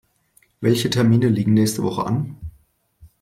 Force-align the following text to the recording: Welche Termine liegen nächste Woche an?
Welche 0.61 0.89
Termine 0.89 1.27
liegen 1.27 1.53
nächste 1.53 1.83
Woche 1.83 2.03
an? 2.07 2.35